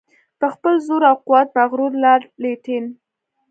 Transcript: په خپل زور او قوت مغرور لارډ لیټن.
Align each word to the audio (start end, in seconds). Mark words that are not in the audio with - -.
په 0.39 0.47
خپل 0.53 0.75
زور 0.87 1.01
او 1.09 1.15
قوت 1.27 1.47
مغرور 1.57 1.91
لارډ 2.03 2.27
لیټن. 2.43 2.85